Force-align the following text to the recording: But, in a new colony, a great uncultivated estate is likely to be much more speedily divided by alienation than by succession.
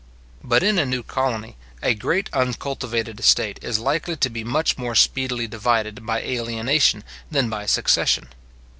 But, 0.43 0.63
in 0.63 0.79
a 0.79 0.85
new 0.87 1.03
colony, 1.03 1.57
a 1.83 1.93
great 1.93 2.27
uncultivated 2.33 3.19
estate 3.19 3.59
is 3.61 3.77
likely 3.77 4.15
to 4.15 4.31
be 4.31 4.43
much 4.43 4.75
more 4.75 4.95
speedily 4.95 5.47
divided 5.47 6.03
by 6.07 6.23
alienation 6.23 7.03
than 7.29 7.51
by 7.51 7.67
succession. 7.67 8.29